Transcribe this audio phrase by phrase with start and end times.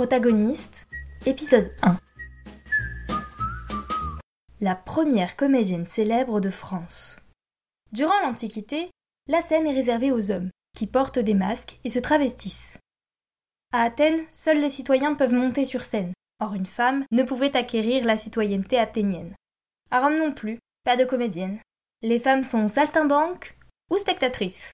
[0.00, 0.88] Protagoniste,
[1.26, 1.98] épisode 1.
[4.62, 7.20] La première comédienne célèbre de France.
[7.92, 8.90] Durant l'Antiquité,
[9.28, 12.78] la scène est réservée aux hommes, qui portent des masques et se travestissent.
[13.74, 18.06] À Athènes, seuls les citoyens peuvent monter sur scène, or une femme ne pouvait acquérir
[18.06, 19.34] la citoyenneté athénienne.
[19.90, 21.60] À Rome non plus, pas de comédienne.
[22.00, 23.54] Les femmes sont saltimbanques
[23.90, 24.72] ou spectatrices.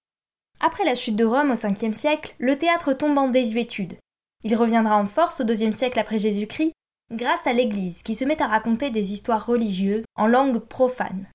[0.61, 3.99] Après la chute de Rome au Ve siècle, le théâtre tombe en désuétude.
[4.45, 6.73] Il reviendra en force au IIe siècle après Jésus-Christ
[7.13, 11.27] grâce à l'Église qui se met à raconter des histoires religieuses en langue profane.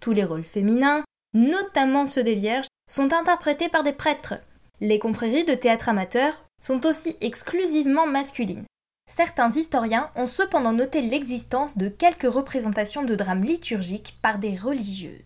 [0.00, 4.34] Tous les rôles féminins, notamment ceux des vierges, sont interprétés par des prêtres.
[4.80, 8.66] Les confréries de théâtre amateur sont aussi exclusivement masculines.
[9.10, 15.24] Certains historiens ont cependant noté l'existence de quelques représentations de drames liturgiques par des religieuses.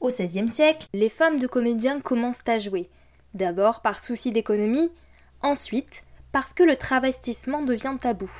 [0.00, 2.88] Au XVIe siècle, les femmes de comédiens commencent à jouer,
[3.34, 4.90] d'abord par souci d'économie,
[5.42, 8.30] ensuite parce que le travestissement devient tabou.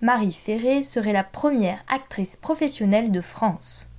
[0.00, 3.90] Marie Ferré serait la première actrice professionnelle de France.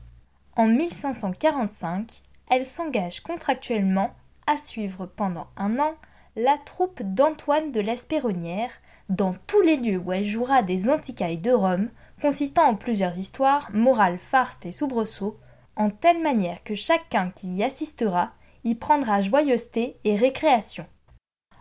[0.55, 2.11] En 1545,
[2.49, 4.11] elle s'engage contractuellement
[4.47, 5.93] à suivre pendant un an
[6.35, 8.71] la troupe d'Antoine de l'Espéronnière
[9.09, 11.89] dans tous les lieux où elle jouera des anticailles de Rome,
[12.21, 15.38] consistant en plusieurs histoires, morales, farces et soubresauts,
[15.75, 18.31] en telle manière que chacun qui y assistera
[18.63, 20.86] y prendra joyeuseté et récréation.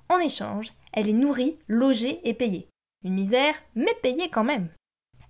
[0.08, 2.69] En échange, elle est nourrie, logée et payée.
[3.05, 4.69] Une misère, mais payée quand même.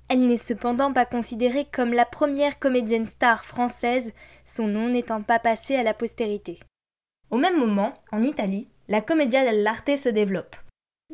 [0.09, 4.13] Elle n'est cependant pas considérée comme la première comédienne star française,
[4.45, 6.59] son nom n'étant pas passé à la postérité.
[7.31, 10.57] Au même moment, en Italie, la commedia dell'arte se développe.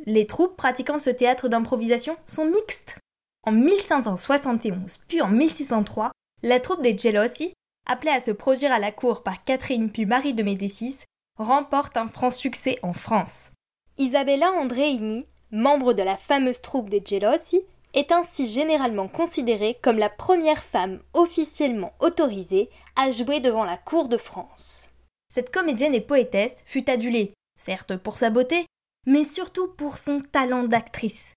[0.07, 2.99] Les troupes pratiquant ce théâtre d'improvisation sont mixtes.
[3.43, 6.11] En 1571 puis en 1603,
[6.43, 7.53] la troupe des Gelossi
[7.87, 10.99] appelée à se produire à la cour par Catherine puis Marie de Médicis,
[11.39, 13.53] remporte un franc succès en France.
[13.99, 17.63] Isabella Andreini, membre de la fameuse troupe des Gelossi,
[17.95, 24.09] est ainsi généralement considérée comme la première femme officiellement autorisée à jouer devant la cour
[24.09, 24.87] de France.
[25.33, 28.67] Cette comédienne et poétesse fut adulée, certes pour sa beauté,
[29.07, 31.33] mais surtout pour son talent d'actrice.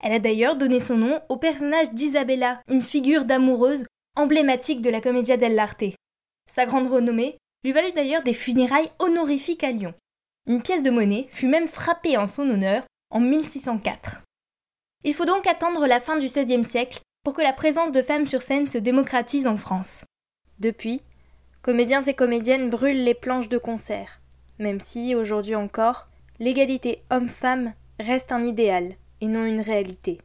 [0.00, 5.00] Elle a d'ailleurs donné son nom au personnage d'Isabella, une figure d'amoureuse emblématique de la
[5.00, 5.84] Commedia dell'arte.
[6.48, 9.94] Sa grande renommée lui valut d'ailleurs des funérailles honorifiques à Lyon.
[10.46, 14.20] Une pièce de monnaie fut même frappée en son honneur en 1604.
[15.02, 18.26] Il faut donc attendre la fin du XVIe siècle pour que la présence de femmes
[18.26, 20.04] sur scène se démocratise en France.
[20.58, 21.00] Depuis,
[21.62, 24.20] comédiens et comédiennes brûlent les planches de concert,
[24.58, 30.20] même si, aujourd'hui encore, l'égalité homme-femme reste un idéal et non une réalité.